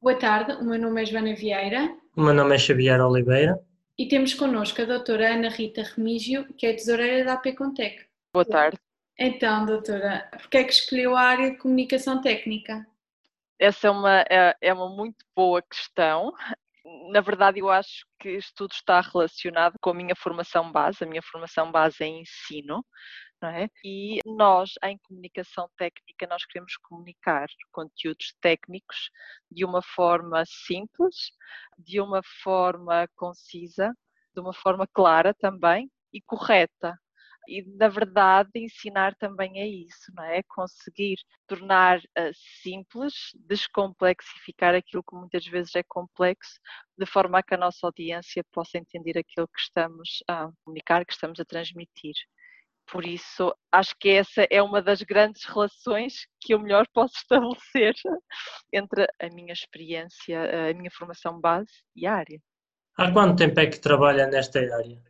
Boa 0.00 0.14
tarde, 0.18 0.52
o 0.52 0.64
meu 0.64 0.78
nome 0.78 1.02
é 1.02 1.06
Joana 1.06 1.34
Vieira. 1.34 1.96
O 2.14 2.22
meu 2.22 2.34
nome 2.34 2.54
é 2.54 2.58
Xavier 2.58 3.00
Oliveira. 3.00 3.58
E 3.98 4.06
temos 4.06 4.34
connosco 4.34 4.82
a 4.82 4.84
doutora 4.84 5.34
Ana 5.34 5.48
Rita 5.48 5.82
Remígio, 5.82 6.44
que 6.54 6.66
é 6.66 6.74
tesoureira 6.74 7.24
da 7.24 7.32
AP 7.32 7.54
Contec. 7.56 8.04
Boa 8.32 8.44
tarde. 8.44 8.78
Então, 9.18 9.64
doutora, 9.64 10.28
porquê 10.32 10.58
é 10.58 10.64
que 10.64 10.72
escolheu 10.72 11.16
a 11.16 11.22
área 11.22 11.50
de 11.50 11.56
comunicação 11.56 12.20
técnica? 12.20 12.86
Essa 13.58 13.88
é 13.88 13.90
uma, 13.90 14.20
é, 14.30 14.54
é 14.60 14.74
uma 14.74 14.90
muito 14.90 15.24
boa 15.34 15.62
questão. 15.62 16.32
Na 17.10 17.22
verdade, 17.22 17.60
eu 17.60 17.70
acho 17.70 18.06
que 18.20 18.28
isto 18.32 18.52
tudo 18.54 18.72
está 18.72 19.00
relacionado 19.00 19.76
com 19.80 19.90
a 19.90 19.94
minha 19.94 20.14
formação 20.14 20.70
base. 20.70 21.02
A 21.02 21.06
minha 21.06 21.22
formação 21.22 21.72
base 21.72 22.04
é 22.04 22.06
ensino, 22.06 22.84
não 23.40 23.48
é? 23.48 23.68
E 23.84 24.20
nós, 24.26 24.72
em 24.84 24.98
comunicação 24.98 25.68
técnica, 25.76 26.26
nós 26.26 26.44
queremos 26.46 26.76
comunicar 26.78 27.46
conteúdos 27.72 28.34
técnicos 28.40 29.10
de 29.50 29.64
uma 29.64 29.82
forma 29.82 30.44
simples, 30.46 31.32
de 31.78 32.00
uma 32.00 32.22
forma 32.42 33.08
concisa, 33.16 33.92
de 34.34 34.40
uma 34.40 34.52
forma 34.52 34.86
clara 34.86 35.34
também 35.34 35.90
e 36.12 36.20
correta 36.22 36.98
e 37.48 37.62
na 37.76 37.88
verdade 37.88 38.50
ensinar 38.56 39.14
também 39.16 39.60
é 39.60 39.66
isso, 39.66 40.12
não 40.14 40.24
é? 40.24 40.42
Conseguir 40.48 41.16
tornar 41.46 41.98
uh, 41.98 42.32
simples, 42.62 43.14
descomplexificar 43.34 44.74
aquilo 44.74 45.02
que 45.02 45.16
muitas 45.16 45.46
vezes 45.46 45.74
é 45.76 45.82
complexo, 45.82 46.58
de 46.98 47.06
forma 47.06 47.38
a 47.38 47.42
que 47.42 47.54
a 47.54 47.58
nossa 47.58 47.86
audiência 47.86 48.44
possa 48.52 48.78
entender 48.78 49.16
aquilo 49.18 49.48
que 49.48 49.60
estamos 49.60 50.22
a 50.28 50.50
comunicar, 50.64 51.04
que 51.06 51.12
estamos 51.12 51.38
a 51.40 51.44
transmitir. 51.44 52.14
Por 52.90 53.04
isso, 53.04 53.54
acho 53.72 53.94
que 53.98 54.08
essa 54.10 54.46
é 54.50 54.62
uma 54.62 54.80
das 54.80 55.02
grandes 55.02 55.44
relações 55.44 56.26
que 56.40 56.54
eu 56.54 56.60
melhor 56.60 56.86
posso 56.94 57.14
estabelecer 57.18 57.94
entre 58.72 59.06
a 59.20 59.28
minha 59.32 59.52
experiência, 59.52 60.70
a 60.70 60.74
minha 60.74 60.90
formação 60.90 61.40
base 61.40 61.82
e 61.94 62.06
a 62.06 62.14
área. 62.14 62.40
Há 62.96 63.12
quanto 63.12 63.38
tempo 63.38 63.60
é 63.60 63.66
que 63.66 63.78
trabalha 63.78 64.26
nesta 64.26 64.58
área? 64.58 65.02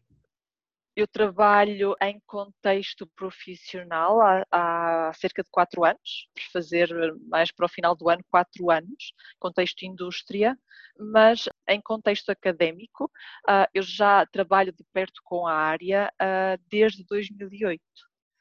Eu 0.97 1.06
trabalho 1.06 1.94
em 2.00 2.19
contexto 2.27 3.06
profissional 3.14 4.19
há, 4.22 4.47
há, 4.50 5.12
cerca 5.12 5.42
de 5.42 5.50
quatro 5.50 5.84
anos, 5.84 6.27
por 6.34 6.42
fazer 6.50 6.89
mais 7.28 7.52
para 7.52 7.66
o 7.66 7.69
final 7.69 7.94
do 7.94 8.08
ano 8.08 8.25
quatro 8.30 8.70
anos, 8.70 9.12
contexto 9.39 9.83
indústria, 9.83 10.58
mas 10.98 11.50
em 11.69 11.83
contexto 11.83 12.30
académico 12.30 13.05
uh, 13.47 13.69
eu 13.74 13.83
já 13.83 14.24
trabalho 14.24 14.72
de 14.72 14.83
perto 14.91 15.20
com 15.22 15.47
a 15.47 15.52
área 15.52 16.11
uh, 16.14 16.64
desde 16.70 17.05
2008. 17.05 17.83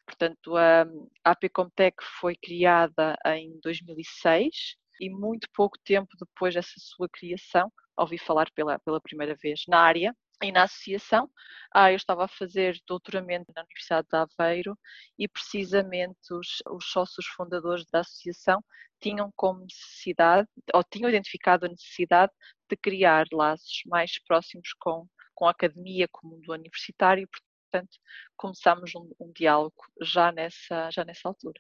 Portanto, 0.05 0.55
a 0.55 0.85
APComtech 1.25 1.97
foi 2.21 2.37
criada 2.37 3.17
em 3.25 3.59
2006 3.61 4.77
e 5.01 5.09
muito 5.09 5.49
pouco 5.53 5.77
tempo 5.83 6.07
depois 6.17 6.53
dessa 6.53 6.75
sua 6.77 7.09
criação 7.09 7.69
ouvi 7.97 8.17
falar 8.17 8.49
pela, 8.51 8.79
pela 8.79 9.01
primeira 9.01 9.35
vez 9.35 9.63
na 9.67 9.79
área 9.79 10.15
e 10.41 10.51
na 10.51 10.63
associação, 10.63 11.29
ah, 11.73 11.91
eu 11.91 11.95
estava 11.95 12.25
a 12.25 12.27
fazer 12.27 12.79
doutoramento 12.87 13.51
na 13.55 13.63
Universidade 13.63 14.07
de 14.07 14.17
Aveiro 14.17 14.77
e 15.17 15.27
precisamente 15.27 16.33
os, 16.33 16.61
os 16.69 16.85
sócios 16.85 17.25
fundadores 17.27 17.85
da 17.91 17.99
associação 17.99 18.63
tinham 18.99 19.31
como 19.35 19.61
necessidade, 19.61 20.47
ou 20.73 20.83
tinham 20.83 21.09
identificado 21.09 21.65
a 21.65 21.69
necessidade 21.69 22.31
de 22.69 22.77
criar 22.77 23.25
laços 23.31 23.81
mais 23.85 24.19
próximos 24.23 24.73
com, 24.79 25.07
com 25.33 25.47
a 25.47 25.51
academia, 25.51 26.07
com 26.11 26.27
o 26.27 26.31
mundo 26.31 26.53
universitário, 26.53 27.27
portanto, 27.71 27.97
começámos 28.35 28.95
um, 28.95 29.11
um 29.19 29.31
diálogo 29.31 29.75
já 30.01 30.31
nessa, 30.31 30.89
já 30.91 31.03
nessa 31.03 31.27
altura. 31.27 31.59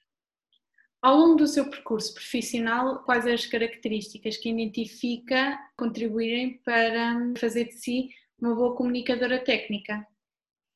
Ao 1.01 1.15
longo 1.15 1.35
do 1.35 1.47
seu 1.47 1.69
percurso 1.69 2.13
profissional, 2.13 3.03
quais 3.03 3.27
as 3.27 3.45
características 3.45 4.37
que 4.37 4.49
identifica 4.49 5.55
contribuírem 5.77 6.57
para 6.63 7.15
fazer 7.37 7.65
de 7.65 7.73
si 7.73 8.09
uma 8.45 8.55
boa 8.55 8.75
comunicadora 8.75 9.43
técnica? 9.43 10.05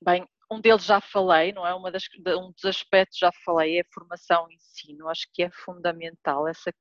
Bem, 0.01 0.25
um 0.51 0.59
deles 0.59 0.83
já 0.83 0.99
falei, 0.99 1.51
não 1.51 1.65
é? 1.65 1.73
Uma 1.73 1.91
das, 1.91 2.03
um 2.27 2.51
dos 2.51 2.65
aspectos 2.65 3.19
já 3.19 3.31
falei 3.45 3.77
é 3.77 3.81
a 3.81 3.93
formação 3.93 4.49
e 4.49 4.55
ensino. 4.55 5.07
Acho 5.07 5.27
que 5.33 5.43
é 5.43 5.51
fundamental 5.51 6.47
essa, 6.47 6.73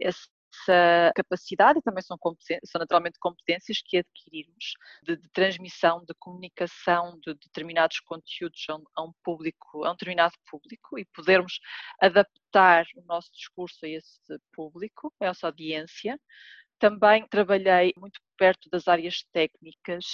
essa 0.00 1.12
capacidade 1.14 1.78
e 1.78 1.82
também 1.82 2.02
são, 2.02 2.18
são 2.18 2.78
naturalmente 2.78 3.18
competências 3.18 3.78
que 3.84 3.98
adquirirmos 3.98 4.74
de, 5.02 5.16
de, 5.16 5.28
transmissão, 5.30 6.04
de 6.04 6.14
comunicação 6.18 7.18
de 7.20 7.34
determinados 7.34 8.00
conteúdos 8.00 8.64
a 8.68 8.76
um, 8.76 8.84
a 8.94 9.02
um, 9.04 9.12
público, 9.24 9.84
a 9.84 9.90
um 9.90 9.94
determinado 9.94 10.34
público 10.50 10.98
e 10.98 11.04
podermos 11.06 11.58
adaptar 12.00 12.84
o 12.96 13.02
nosso 13.02 13.30
discurso 13.32 13.84
a 13.84 13.88
esse 13.88 14.20
público, 14.52 15.12
a 15.20 15.26
essa 15.26 15.46
audiência. 15.46 16.20
Também 16.78 17.26
trabalhei 17.28 17.92
muito 17.96 18.20
perto 18.36 18.68
das 18.70 18.86
áreas 18.86 19.24
técnicas, 19.32 20.04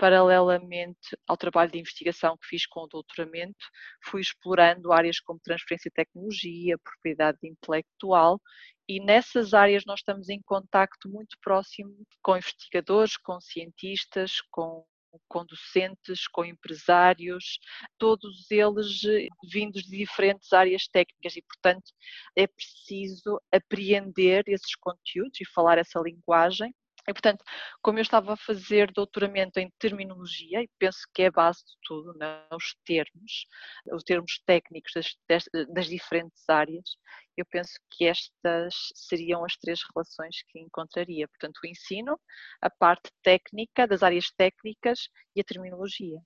paralelamente 0.00 1.16
ao 1.28 1.36
trabalho 1.36 1.70
de 1.70 1.78
investigação 1.78 2.36
que 2.38 2.46
fiz 2.46 2.66
com 2.66 2.80
o 2.80 2.86
doutoramento, 2.86 3.66
fui 4.02 4.22
explorando 4.22 4.92
áreas 4.92 5.20
como 5.20 5.38
transferência 5.40 5.90
de 5.90 5.94
tecnologia, 5.94 6.78
propriedade 6.78 7.38
intelectual, 7.44 8.40
e 8.88 8.98
nessas 8.98 9.52
áreas 9.52 9.84
nós 9.86 10.00
estamos 10.00 10.30
em 10.30 10.40
contacto 10.42 11.08
muito 11.08 11.36
próximo 11.42 11.94
com 12.22 12.36
investigadores, 12.36 13.16
com 13.18 13.38
cientistas, 13.40 14.40
com 14.50 14.84
com 15.28 15.44
docentes, 15.44 16.26
com 16.28 16.44
empresários, 16.44 17.58
todos 17.98 18.50
eles 18.50 19.00
vindos 19.50 19.82
de 19.84 19.98
diferentes 19.98 20.52
áreas 20.52 20.86
técnicas 20.88 21.36
e, 21.36 21.42
portanto, 21.42 21.92
é 22.36 22.46
preciso 22.46 23.40
apreender 23.52 24.44
esses 24.48 24.74
conteúdos 24.76 25.40
e 25.40 25.46
falar 25.46 25.78
essa 25.78 26.00
linguagem 26.00 26.74
e, 27.08 27.12
portanto, 27.12 27.44
como 27.82 27.98
eu 27.98 28.02
estava 28.02 28.34
a 28.34 28.36
fazer 28.36 28.92
doutoramento 28.92 29.58
em 29.58 29.70
terminologia, 29.78 30.62
e 30.62 30.68
penso 30.78 31.00
que 31.14 31.22
é 31.22 31.26
a 31.26 31.30
base 31.30 31.60
de 31.64 31.72
tudo, 31.82 32.12
né? 32.16 32.46
os 32.52 32.76
termos, 32.84 33.46
os 33.92 34.02
termos 34.04 34.40
técnicos 34.46 34.92
das, 34.94 35.16
das, 35.28 35.44
das, 35.68 35.86
diferentes 35.86 36.48
áreas, 36.48 36.96
eu 37.40 37.46
penso 37.46 37.72
que 37.90 38.04
estas 38.04 38.74
seriam 38.94 39.44
as 39.44 39.56
três 39.56 39.80
relações 39.94 40.42
que 40.48 40.58
encontraria. 40.58 41.26
Portanto, 41.28 41.58
o 41.64 41.66
ensino, 41.66 42.18
a 42.60 42.70
parte 42.70 43.10
técnica, 43.22 43.86
das 43.86 44.02
áreas 44.02 44.30
técnicas 44.36 45.08
e 45.34 45.40
a 45.40 45.44
terminologia. 45.44 46.20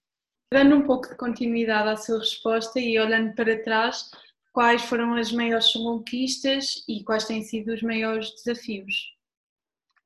Dando 0.52 0.76
um 0.76 0.86
pouco 0.86 1.08
de 1.08 1.16
continuidade 1.16 1.88
à 1.88 1.97
sua 1.97 2.19
resposta 2.19 2.78
e 2.78 2.98
olhando 2.98 3.34
para 3.34 3.62
trás, 3.62 4.10
quais 4.52 4.82
foram 4.84 5.14
as 5.14 5.32
maiores 5.32 5.72
conquistas 5.72 6.84
e 6.88 7.02
quais 7.02 7.25
têm 7.25 7.42
sido 7.42 7.72
os 7.72 7.82
maiores 7.82 8.31
desafios? 8.34 9.13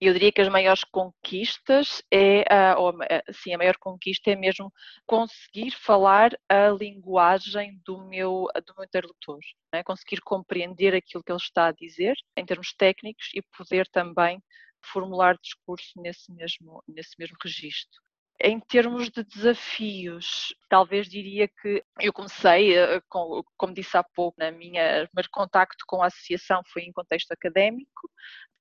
Eu 0.01 0.13
diria 0.13 0.31
que 0.31 0.41
as 0.41 0.49
maiores 0.49 0.85
conquistas 0.85 2.03
é, 2.11 2.45
ou, 2.77 2.95
sim, 3.33 3.55
a 3.55 3.59
maior 3.59 3.77
conquista 3.79 4.31
é 4.31 4.37
mesmo 4.37 4.73
conseguir 5.07 5.73
falar 5.73 6.31
a 6.49 6.69
linguagem 6.69 7.81
do 7.85 8.05
meu, 8.07 8.47
do 8.67 8.75
meu 8.77 8.85
interlocutor, 8.85 9.41
né? 9.73 9.83
conseguir 9.83 10.21
compreender 10.21 10.95
aquilo 10.95 11.23
que 11.23 11.33
ele 11.33 11.41
está 11.41 11.67
a 11.67 11.73
dizer 11.73 12.15
em 12.37 12.47
termos 12.47 12.73
técnicos 12.75 13.29
e 13.35 13.43
poder 13.57 13.89
também 13.89 14.41
formular 14.93 15.37
discurso 15.43 16.01
nesse 16.01 16.33
mesmo, 16.33 16.83
nesse 16.87 17.19
mesmo 17.19 17.37
registro. 17.43 18.01
Em 18.41 18.61
termos 18.61 19.11
de 19.11 19.25
desafios, 19.25 20.55
talvez 20.69 21.09
diria 21.09 21.49
que 21.49 21.83
eu 21.99 22.13
comecei, 22.13 22.79
eh, 22.79 23.03
como 23.09 23.75
disse 23.75 23.97
há 23.97 24.05
pouco, 24.05 24.39
na 24.39 24.53
minha 24.53 25.09
primeiro 25.09 25.29
contacto 25.33 25.85
com 25.89 26.01
a 26.01 26.07
associação 26.07 26.63
foi 26.73 26.83
em 26.83 26.93
contexto 26.93 27.33
académico, 27.33 28.09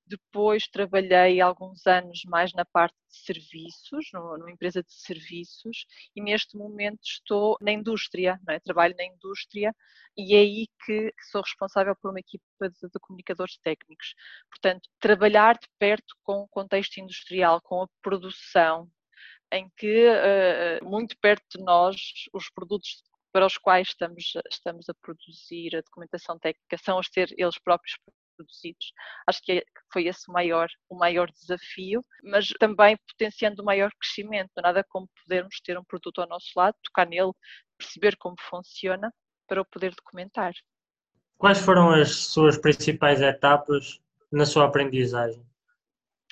depois 0.08 0.66
trabalhei 0.68 1.40
alguns 1.40 1.86
anos 1.86 2.22
mais 2.24 2.52
na 2.52 2.64
parte 2.64 2.96
de 3.08 3.18
serviços, 3.18 4.06
numa 4.12 4.50
empresa 4.50 4.82
de 4.82 4.92
serviços, 4.92 5.86
e 6.16 6.22
neste 6.22 6.56
momento 6.56 7.00
estou 7.04 7.56
na 7.60 7.72
indústria, 7.72 8.40
é? 8.48 8.58
trabalho 8.60 8.94
na 8.96 9.04
indústria 9.04 9.74
e 10.16 10.34
é 10.34 10.38
aí 10.38 10.66
que, 10.84 11.14
sou 11.30 11.42
responsável 11.42 11.94
por 11.96 12.10
uma 12.10 12.20
equipa 12.20 12.68
de, 12.68 12.88
de, 12.88 13.00
comunicadores 13.00 13.56
técnicos. 13.58 14.14
Portanto, 14.50 14.88
trabalhar 14.98 15.54
de 15.54 15.68
perto 15.78 16.14
com 16.24 16.40
o 16.40 16.48
contexto 16.48 16.98
industrial, 16.98 17.60
com 17.62 17.82
a 17.82 17.88
produção, 18.02 18.90
em 19.52 19.70
que 19.76 20.06
uh, 20.08 20.84
muito 20.84 21.16
perto 21.18 21.44
de 21.56 21.64
nós 21.64 21.96
os 22.32 22.50
produtos 22.50 23.02
para 23.32 23.46
os 23.46 23.56
quais 23.56 23.88
estamos, 23.88 24.32
estamos 24.50 24.88
a 24.88 24.94
produzir 24.94 25.76
a 25.76 25.80
documentação 25.80 26.38
técnica 26.38 26.78
são 26.78 26.98
a 26.98 27.02
ser 27.02 27.32
eles 27.36 27.58
próprios 27.58 27.96
produzidos. 28.38 28.92
Acho 29.26 29.40
que 29.42 29.64
foi 29.92 30.06
esse 30.06 30.30
o 30.30 30.32
maior, 30.32 30.68
o 30.88 30.96
maior 30.96 31.28
desafio, 31.30 32.02
mas 32.22 32.48
também 32.60 32.96
potenciando 33.08 33.62
o 33.62 33.64
maior 33.64 33.90
crescimento. 34.00 34.50
Nada 34.62 34.84
como 34.88 35.08
podermos 35.22 35.60
ter 35.60 35.76
um 35.76 35.84
produto 35.84 36.20
ao 36.20 36.28
nosso 36.28 36.50
lado, 36.56 36.76
tocar 36.84 37.06
nele, 37.06 37.32
perceber 37.76 38.16
como 38.16 38.36
funciona 38.48 39.12
para 39.48 39.60
o 39.60 39.66
poder 39.66 39.94
documentar. 39.94 40.52
Quais 41.36 41.58
foram 41.58 41.90
as 41.90 42.14
suas 42.14 42.58
principais 42.58 43.20
etapas 43.20 44.00
na 44.30 44.44
sua 44.44 44.66
aprendizagem? 44.66 45.44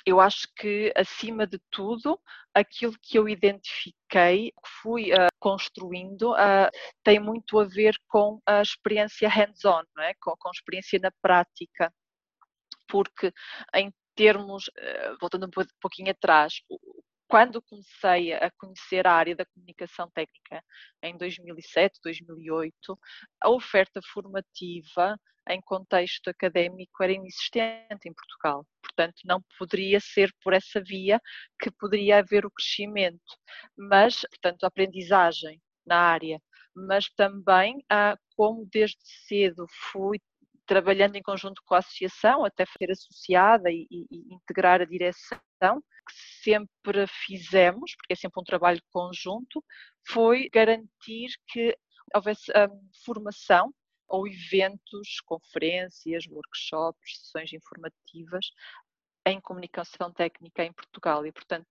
Eu 0.07 0.21
acho 0.21 0.47
que, 0.55 0.93
acima 0.95 1.45
de 1.45 1.59
tudo, 1.69 2.17
aquilo 2.53 2.93
que 3.01 3.19
eu 3.19 3.27
identifiquei, 3.27 4.51
que 4.51 4.69
fui 4.81 5.11
uh, 5.11 5.27
construindo, 5.37 6.31
uh, 6.31 6.71
tem 7.03 7.19
muito 7.19 7.59
a 7.59 7.65
ver 7.65 7.93
com 8.07 8.41
a 8.45 8.61
experiência 8.61 9.27
hands-on, 9.27 9.83
é? 9.99 10.13
com, 10.21 10.33
com 10.37 10.47
a 10.47 10.51
experiência 10.51 10.97
na 10.99 11.11
prática. 11.21 11.93
Porque 12.87 13.33
em 13.75 13.93
termos, 14.15 14.71
eh, 14.77 15.13
voltando 15.19 15.45
um 15.45 15.65
pouquinho 15.81 16.09
atrás, 16.09 16.61
quando 17.27 17.61
comecei 17.61 18.33
a 18.33 18.49
conhecer 18.51 19.05
a 19.05 19.13
área 19.13 19.35
da 19.35 19.45
comunicação 19.45 20.09
técnica 20.11 20.63
em 21.01 21.17
2007, 21.17 21.99
2008, 22.03 22.99
a 23.41 23.49
oferta 23.49 23.99
formativa 24.13 25.19
em 25.49 25.61
contexto 25.61 26.29
académico 26.29 27.03
era 27.03 27.13
inexistente 27.13 28.07
em 28.07 28.13
Portugal. 28.13 28.65
Portanto, 28.81 29.21
não 29.25 29.41
poderia 29.57 29.99
ser 29.99 30.33
por 30.43 30.53
essa 30.53 30.81
via 30.81 31.21
que 31.59 31.71
poderia 31.71 32.19
haver 32.19 32.45
o 32.45 32.51
crescimento. 32.51 33.37
Mas, 33.77 34.21
portanto, 34.21 34.63
a 34.63 34.67
aprendizagem 34.67 35.61
na 35.85 35.99
área, 35.99 36.41
mas 36.75 37.09
também 37.09 37.83
ah, 37.89 38.17
como 38.35 38.67
desde 38.71 38.97
cedo 39.27 39.65
fui 39.91 40.19
trabalhando 40.65 41.15
em 41.15 41.21
conjunto 41.21 41.61
com 41.65 41.75
a 41.75 41.79
associação, 41.79 42.43
até 42.43 42.65
ser 42.65 42.91
associada 42.91 43.71
e, 43.71 43.87
e 43.89 44.33
integrar 44.33 44.81
a 44.81 44.85
direção, 44.85 45.39
que 45.59 46.13
sempre 46.43 47.05
fizemos, 47.07 47.95
porque 47.95 48.13
é 48.13 48.15
sempre 48.15 48.39
um 48.39 48.43
trabalho 48.43 48.81
conjunto, 48.91 49.63
foi 50.07 50.49
garantir 50.49 51.29
que 51.47 51.77
houvesse 52.13 52.51
um, 52.51 52.89
formação 53.05 53.73
ou 54.07 54.27
eventos, 54.27 55.19
conferências, 55.25 56.25
workshops, 56.27 57.19
sessões 57.19 57.51
informativas 57.51 58.45
em 59.25 59.41
comunicação 59.41 60.11
técnica 60.13 60.63
em 60.63 60.71
Portugal 60.71 61.25
e, 61.25 61.31
portanto, 61.33 61.67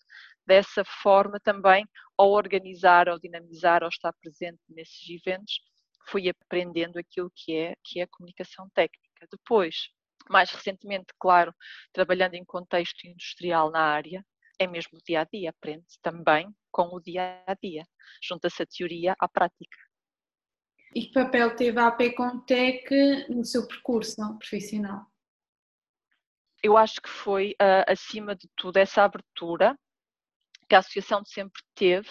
dessa 0.46 0.84
forma 0.84 1.40
também, 1.40 1.86
ao 2.16 2.30
organizar, 2.30 3.08
ao 3.08 3.18
dinamizar, 3.18 3.82
ao 3.82 3.88
estar 3.88 4.12
presente 4.20 4.60
nesses 4.68 5.08
eventos, 5.08 5.60
fui 6.08 6.28
aprendendo 6.28 6.98
aquilo 6.98 7.30
que 7.34 7.56
é, 7.56 7.74
que 7.82 8.00
é 8.00 8.02
a 8.02 8.08
comunicação 8.08 8.68
técnica. 8.74 9.26
Depois, 9.30 9.88
mais 10.30 10.50
recentemente, 10.50 11.06
claro, 11.18 11.54
trabalhando 11.92 12.34
em 12.34 12.44
contexto 12.44 13.06
industrial 13.06 13.70
na 13.70 13.80
área, 13.80 14.24
é 14.58 14.66
mesmo 14.66 14.98
o 14.98 15.02
dia 15.02 15.20
a 15.20 15.24
dia, 15.24 15.50
aprende-se 15.50 15.98
também 16.00 16.48
com 16.70 16.88
o 16.94 17.00
dia 17.00 17.42
a 17.46 17.54
dia, 17.54 17.84
junta-se 18.22 18.62
a 18.62 18.66
teoria 18.66 19.14
à 19.18 19.28
prática. 19.28 19.76
E 20.94 21.02
que 21.02 21.12
papel 21.12 21.54
teve 21.54 21.78
a 21.78 21.88
AP 21.88 22.14
Comtec 22.16 23.28
no 23.28 23.44
seu 23.44 23.66
percurso 23.66 24.16
profissional? 24.38 25.06
Eu 26.62 26.76
acho 26.76 27.00
que 27.02 27.08
foi, 27.08 27.50
uh, 27.60 27.84
acima 27.86 28.34
de 28.34 28.48
tudo, 28.56 28.78
essa 28.78 29.02
abertura 29.02 29.78
que 30.68 30.74
a 30.74 30.78
associação 30.78 31.24
sempre 31.24 31.62
teve 31.74 32.08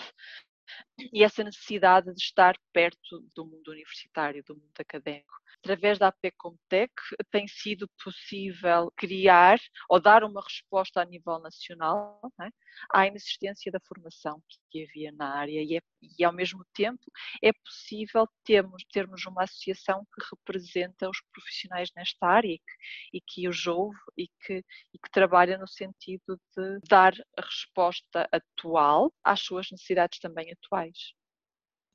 e 1.12 1.23
essa 1.23 1.44
necessidade 1.44 2.13
de 2.13 2.21
estar 2.21 2.56
perto 2.71 3.21
do 3.35 3.45
mundo 3.45 3.71
universitário, 3.71 4.44
do 4.45 4.56
mundo 4.56 4.79
académico. 4.79 5.33
Através 5.65 5.97
da 5.97 6.09
APComtec 6.09 6.94
tem 7.31 7.47
sido 7.47 7.89
possível 8.03 8.94
criar 8.95 9.57
ou 9.89 10.00
dar 10.00 10.23
uma 10.23 10.39
resposta 10.39 11.01
a 11.01 11.06
nível 11.06 11.39
nacional 11.39 12.21
né, 12.38 12.51
à 12.94 13.07
inexistência 13.07 13.71
da 13.71 13.79
formação 13.79 14.39
que 14.69 14.83
havia 14.83 15.12
na 15.13 15.35
área 15.35 15.63
e, 15.63 15.75
é, 15.75 15.81
e, 16.19 16.23
ao 16.23 16.31
mesmo 16.31 16.63
tempo 16.71 17.01
é 17.44 17.51
possível 17.51 18.27
termos, 18.44 18.83
termos 18.91 19.25
uma 19.25 19.41
associação 19.41 20.06
que 20.13 20.23
representa 20.35 21.09
os 21.09 21.19
profissionais 21.33 21.89
nesta 21.95 22.27
área 22.27 22.53
e 22.53 22.59
que, 22.59 23.17
e 23.17 23.21
que 23.21 23.50
os 23.50 23.65
ouve 23.65 23.97
e 24.15 24.27
que, 24.45 24.63
e 24.94 25.00
que 25.00 25.09
trabalha 25.12 25.57
no 25.57 25.67
sentido 25.67 26.39
de 26.56 26.79
dar 26.88 27.15
a 27.35 27.41
resposta 27.41 28.29
atual 28.31 29.12
às 29.23 29.39
suas 29.39 29.71
necessidades 29.71 30.19
também 30.19 30.51
atuais. 30.51 31.15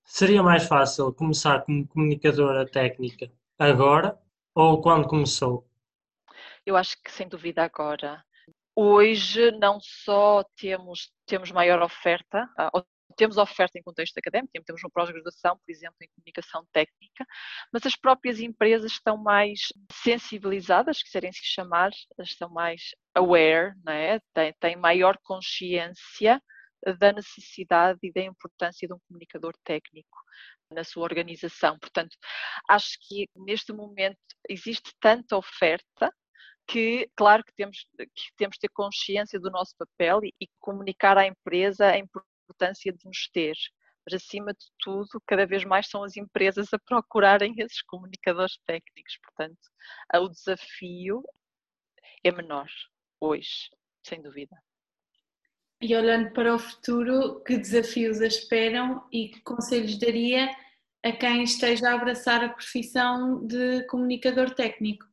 Seria 0.05 0.43
mais 0.43 0.65
fácil 0.65 1.13
começar 1.15 1.63
como 1.63 1.87
comunicadora 1.87 2.69
técnica 2.69 3.31
agora 3.61 4.19
ou 4.55 4.81
quando 4.81 5.07
começou? 5.07 5.69
Eu 6.65 6.77
acho 6.77 6.97
que 7.03 7.13
sem 7.13 7.29
dúvida 7.29 7.63
agora. 7.63 8.25
Hoje 8.75 9.51
não 9.53 9.79
só 9.81 10.43
temos, 10.57 11.13
temos 11.27 11.51
maior 11.51 11.83
oferta, 11.83 12.49
ah, 12.57 12.71
temos 13.17 13.37
oferta 13.37 13.79
em 13.79 13.83
contexto 13.83 14.17
académico, 14.17 14.53
temos 14.65 14.83
uma 14.83 14.91
pós-graduação, 14.91 15.59
por 15.59 15.71
exemplo, 15.71 15.97
em 16.01 16.09
comunicação 16.17 16.65
técnica, 16.73 17.27
mas 17.71 17.85
as 17.85 17.95
próprias 17.95 18.41
empresas 18.41 18.93
estão 18.93 19.19
mais 19.19 19.61
sensibilizadas, 19.93 20.99
se 20.99 21.05
quiserem 21.05 21.33
se 21.33 21.45
chamar, 21.45 21.91
estão 22.21 22.49
mais 22.49 22.95
aware, 23.15 23.75
é? 23.89 24.19
têm 24.59 24.77
maior 24.77 25.19
consciência 25.23 26.41
da 26.99 27.13
necessidade 27.13 27.99
e 28.03 28.13
da 28.13 28.23
importância 28.23 28.87
de 28.87 28.95
um 28.95 28.99
comunicador 29.07 29.55
técnico 29.65 30.19
na 30.71 30.85
sua 30.85 31.03
organização. 31.05 31.79
Portanto, 31.79 32.17
acho 32.69 32.97
que 33.03 33.29
neste 33.37 33.73
momento 33.73 34.19
existe 34.49 34.93
tanta 35.01 35.37
oferta 35.37 36.13
que, 36.67 37.11
claro 37.17 37.45
que 37.45 37.53
temos 37.55 37.87
que 37.99 38.33
temos 38.37 38.57
ter 38.57 38.69
consciência 38.69 39.41
do 39.41 39.51
nosso 39.51 39.75
papel 39.77 40.21
e, 40.25 40.33
e 40.41 40.49
comunicar 40.61 41.19
à 41.19 41.27
empresa 41.27 41.87
a 41.87 41.99
importância 41.99 42.93
de 42.93 43.05
nos 43.05 43.29
ter. 43.33 43.57
Mas, 44.07 44.23
acima 44.23 44.53
de 44.53 44.67
tudo, 44.79 45.21
cada 45.27 45.47
vez 45.47 45.65
mais 45.65 45.89
são 45.89 46.03
as 46.03 46.17
empresas 46.17 46.73
a 46.73 46.79
procurarem 46.79 47.55
esses 47.59 47.83
comunicadores 47.83 48.59
técnicos. 48.67 49.19
Portanto, 49.23 49.59
o 50.15 50.29
desafio 50.29 51.23
é 52.25 52.31
menor 52.33 52.69
hoje, 53.21 53.69
sem 54.07 54.23
dúvida. 54.23 54.57
E 55.81 55.97
olhando 55.97 56.31
para 56.33 56.55
o 56.55 56.59
futuro, 56.59 57.43
que 57.43 57.57
desafios 57.57 58.21
a 58.21 58.27
esperam 58.27 59.03
e 59.11 59.29
que 59.29 59.41
conselhos 59.41 59.99
daria 59.99 60.55
a 61.03 61.13
quem 61.13 61.43
esteja 61.43 61.89
a 61.89 61.95
abraçar 61.95 62.45
a 62.45 62.51
profissão 62.51 63.47
de 63.47 63.85
comunicador 63.87 64.55
técnico? 64.55 65.07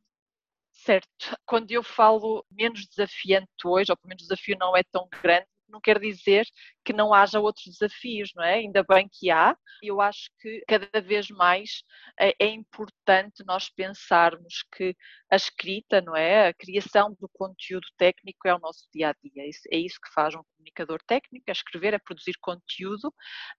Certo. 0.72 1.36
Quando 1.46 1.70
eu 1.70 1.82
falo 1.82 2.44
menos 2.50 2.86
desafiante 2.86 3.48
hoje, 3.64 3.90
ou 3.90 3.96
pelo 3.96 4.08
menos 4.08 4.24
o 4.24 4.28
desafio 4.28 4.56
não 4.60 4.76
é 4.76 4.82
tão 4.92 5.08
grande, 5.22 5.46
não 5.68 5.80
quer 5.80 5.98
dizer 5.98 6.46
que 6.84 6.92
não 6.92 7.12
haja 7.12 7.40
outros 7.40 7.66
desafios, 7.66 8.30
não 8.34 8.42
é? 8.42 8.54
Ainda 8.54 8.82
bem 8.82 9.08
que 9.10 9.30
há. 9.30 9.56
Eu 9.82 10.00
acho 10.00 10.30
que 10.40 10.62
cada 10.66 11.00
vez 11.00 11.28
mais 11.28 11.82
é, 12.18 12.34
é 12.38 12.46
importante 12.46 13.44
nós 13.46 13.68
pensarmos 13.68 14.64
que 14.74 14.96
a 15.30 15.36
escrita, 15.36 16.00
não 16.00 16.16
é? 16.16 16.48
A 16.48 16.54
criação 16.54 17.14
do 17.20 17.28
conteúdo 17.32 17.86
técnico 17.96 18.48
é 18.48 18.54
o 18.54 18.58
nosso 18.58 18.88
dia 18.94 19.10
a 19.10 19.14
dia. 19.22 19.44
É 19.70 19.78
isso 19.78 20.00
que 20.00 20.12
faz 20.12 20.34
um 20.34 20.42
comunicador 20.56 21.00
técnico, 21.06 21.44
é 21.48 21.52
escrever, 21.52 21.94
é 21.94 21.98
produzir 21.98 22.34
conteúdo, 22.40 23.12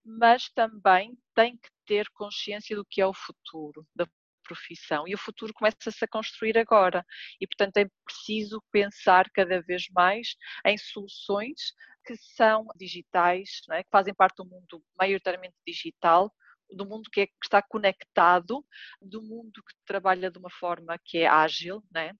mas 0.04 0.50
também 0.50 1.18
tem 1.36 1.58
que 1.58 1.70
ter 1.86 2.10
consciência 2.14 2.76
do 2.76 2.86
que 2.86 3.02
é 3.02 3.08
o 3.08 3.14
futuro, 3.14 3.86
da 3.96 4.06
profissão 4.50 5.08
e 5.08 5.14
o 5.14 5.18
futuro 5.18 5.54
começa-se 5.54 6.04
a 6.04 6.08
construir 6.08 6.58
agora 6.58 7.06
e 7.40 7.46
portanto 7.46 7.78
é 7.78 7.88
preciso 8.04 8.64
pensar 8.72 9.30
cada 9.32 9.62
vez 9.62 9.86
mais 9.94 10.36
em 10.66 10.76
soluções 10.78 11.74
que 12.06 12.16
são 12.18 12.66
digitais, 12.76 13.62
é? 13.72 13.84
que 13.84 13.90
fazem 13.90 14.14
parte 14.14 14.38
do 14.38 14.46
mundo 14.46 14.84
maioritariamente 14.98 15.56
digital, 15.66 16.34
do 16.72 16.86
mundo 16.86 17.10
que, 17.12 17.22
é, 17.22 17.28
que, 17.28 17.34
está 17.44 17.62
conectado, 17.62 18.66
do 19.02 19.22
mundo 19.22 19.64
que 19.64 19.76
trabalha 19.86 20.30
de 20.30 20.38
uma 20.38 20.50
forma 20.50 20.98
que 21.04 21.20
é 21.20 21.28
ágil, 21.28 21.84
né? 21.92 22.14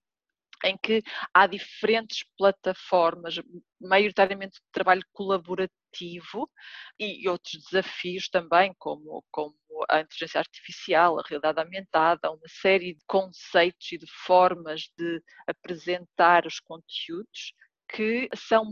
em 0.64 0.76
que 0.76 1.02
há 1.32 1.46
diferentes 1.46 2.24
plataformas, 2.36 3.36
maioritariamente 3.80 4.56
de 4.56 4.72
trabalho 4.72 5.02
colaborativo 5.12 6.50
e 6.98 7.26
outros 7.28 7.64
desafios 7.64 8.28
também, 8.28 8.74
como, 8.78 9.24
como 9.30 9.56
a 9.88 10.00
inteligência 10.00 10.38
artificial, 10.38 11.18
a 11.18 11.22
realidade 11.26 11.60
aumentada, 11.60 12.30
uma 12.30 12.48
série 12.48 12.94
de 12.94 13.00
conceitos 13.06 13.92
e 13.92 13.98
de 13.98 14.06
formas 14.26 14.82
de 14.96 15.22
apresentar 15.46 16.46
os 16.46 16.60
conteúdos 16.60 17.54
que 17.88 18.28
são 18.36 18.64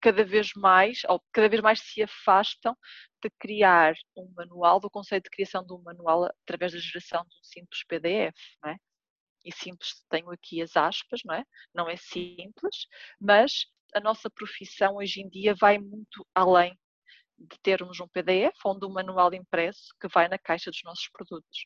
cada 0.00 0.24
vez 0.24 0.52
mais, 0.54 1.02
ou 1.08 1.22
cada 1.32 1.48
vez 1.48 1.62
mais 1.62 1.80
se 1.80 2.02
afastam 2.02 2.76
de 3.22 3.30
criar 3.38 3.94
um 4.16 4.32
manual, 4.36 4.80
do 4.80 4.90
conceito 4.90 5.24
de 5.24 5.30
criação 5.30 5.64
de 5.64 5.72
um 5.72 5.82
manual 5.82 6.24
através 6.42 6.72
da 6.72 6.78
geração 6.78 7.22
de 7.22 7.34
um 7.36 7.44
simples 7.44 7.84
PDF, 7.84 8.36
não 8.62 8.70
é? 8.70 8.76
E 9.44 9.52
simples, 9.54 10.04
tenho 10.10 10.30
aqui 10.30 10.60
as 10.62 10.76
aspas, 10.76 11.20
não 11.24 11.34
é? 11.34 11.44
Não 11.74 11.88
é 11.88 11.96
simples, 11.96 12.86
mas 13.20 13.66
a 13.94 14.00
nossa 14.00 14.30
profissão 14.30 14.96
hoje 14.96 15.20
em 15.20 15.28
dia 15.28 15.54
vai 15.54 15.78
muito 15.78 16.26
além 16.34 16.78
de 17.38 17.58
termos 17.62 18.00
um 18.00 18.08
PDF 18.08 18.54
onde 18.66 18.84
um 18.84 18.92
manual 18.92 19.32
impresso 19.32 19.94
que 20.00 20.08
vai 20.08 20.28
na 20.28 20.38
caixa 20.38 20.70
dos 20.70 20.82
nossos 20.84 21.08
produtos. 21.08 21.64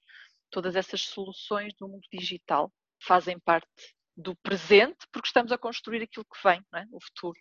Todas 0.51 0.77
essas 0.77 1.03
soluções 1.03 1.75
do 1.75 1.89
mundo 1.89 2.07
digital 2.13 2.73
fazem 3.03 3.39
parte 3.41 3.95
do 4.17 4.37
presente 4.37 5.07
porque 5.13 5.27
estamos 5.27 5.51
a 5.51 5.59
construir 5.59 6.03
aquilo 6.03 6.25
que 6.25 6.49
vem, 6.49 6.61
é? 6.75 6.85
o 6.93 7.01
futuro. 7.03 7.39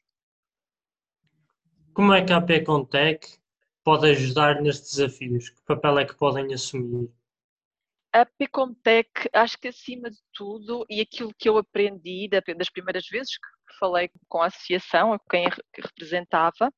Como 1.93 2.11
é 2.11 2.25
que 2.25 2.33
a 2.33 2.37
APContec 2.37 3.37
pode 3.83 4.09
ajudar 4.09 4.61
nestes 4.61 4.95
desafios? 4.95 5.49
Que 5.49 5.61
papel 5.63 5.99
é 5.99 6.05
que 6.05 6.15
podem 6.15 6.51
assumir? 6.51 7.11
A 8.11 8.25
PComtech, 8.25 9.09
acho 9.33 9.57
que 9.59 9.67
acima 9.67 10.09
de 10.09 10.17
tudo, 10.33 10.85
e 10.89 11.01
aquilo 11.01 11.33
que 11.37 11.49
eu 11.49 11.57
aprendi 11.57 12.27
das 12.29 12.69
primeiras 12.69 13.07
vezes 13.07 13.37
que 13.37 13.77
falei 13.79 14.09
com 14.27 14.41
a 14.41 14.47
associação, 14.47 15.17
com 15.17 15.27
quem 15.29 15.47
representava, 15.75 16.71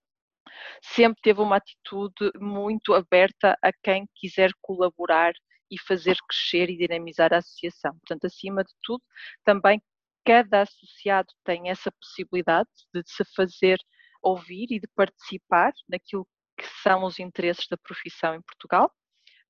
sempre 0.82 1.22
teve 1.22 1.42
uma 1.42 1.58
atitude 1.58 2.32
muito 2.38 2.94
aberta 2.94 3.58
a 3.62 3.72
quem 3.84 4.08
quiser 4.16 4.52
colaborar 4.62 5.34
e 5.72 5.80
fazer 5.80 6.18
crescer 6.28 6.70
e 6.70 6.78
dinamizar 6.78 7.34
a 7.34 7.38
associação. 7.38 7.92
Portanto, 8.00 8.26
acima 8.26 8.64
de 8.64 8.74
tudo, 8.82 9.04
também 9.44 9.82
cada 10.26 10.62
associado 10.62 11.28
tem 11.44 11.70
essa 11.70 11.92
possibilidade 11.92 12.70
de 12.94 13.02
se 13.06 13.24
fazer 13.36 13.78
ouvir 14.26 14.68
e 14.72 14.80
de 14.80 14.88
participar 14.96 15.72
naquilo 15.88 16.28
que 16.58 16.66
são 16.82 17.04
os 17.04 17.20
interesses 17.20 17.68
da 17.70 17.78
profissão 17.78 18.36
em 18.36 18.42
Portugal, 18.42 18.92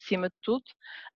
acima 0.02 0.30
de 0.30 0.36
tudo, 0.42 0.66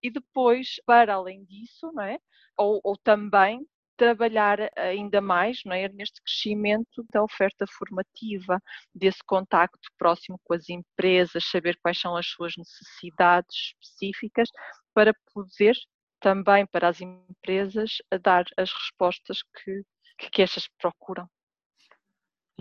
e 0.01 0.09
depois, 0.09 0.75
para 0.85 1.13
além 1.15 1.43
disso, 1.45 1.91
não 1.93 2.03
é? 2.03 2.17
ou, 2.57 2.79
ou 2.83 2.97
também 2.97 3.65
trabalhar 3.97 4.59
ainda 4.77 5.19
mais 5.19 5.59
não 5.65 5.73
é, 5.73 5.89
neste 5.89 6.21
crescimento 6.21 7.05
da 7.11 7.21
oferta 7.21 7.65
formativa, 7.67 8.61
desse 8.95 9.19
contacto 9.25 9.89
próximo 9.97 10.39
com 10.43 10.53
as 10.53 10.69
empresas, 10.69 11.49
saber 11.49 11.77
quais 11.81 11.99
são 11.99 12.15
as 12.15 12.27
suas 12.27 12.53
necessidades 12.57 13.73
específicas, 13.81 14.47
para 14.93 15.13
poder 15.33 15.75
também 16.21 16.65
para 16.65 16.87
as 16.87 17.01
empresas 17.01 17.97
dar 18.21 18.45
as 18.57 18.71
respostas 18.71 19.39
que, 19.43 19.83
que 20.31 20.41
estas 20.41 20.67
procuram. 20.79 21.29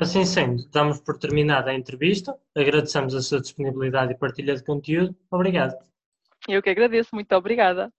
Assim 0.00 0.25
sendo, 0.25 0.69
damos 0.71 1.00
por 1.00 1.19
terminada 1.19 1.71
a 1.71 1.75
entrevista, 1.75 2.37
agradecemos 2.55 3.14
a 3.14 3.21
sua 3.21 3.40
disponibilidade 3.40 4.12
e 4.12 4.17
partilha 4.17 4.55
de 4.55 4.62
conteúdo. 4.62 5.17
Obrigado. 5.31 5.76
Eu 6.49 6.62
que 6.62 6.71
agradeço, 6.71 7.14
muito 7.14 7.33
obrigada. 7.35 7.93